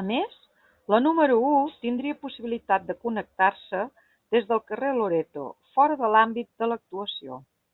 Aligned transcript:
A 0.00 0.02
més, 0.04 0.36
la 0.94 1.00
número 1.06 1.36
u 1.48 1.50
tindria 1.82 2.16
possibilitat 2.22 2.88
de 2.92 2.96
connectar-se 3.04 3.84
des 4.38 4.50
del 4.54 4.64
carrer 4.72 4.94
Loreto, 5.02 5.46
fora 5.78 6.00
de 6.06 6.12
l'àmbit 6.16 6.50
de 6.64 6.72
l'actuació. 6.74 7.40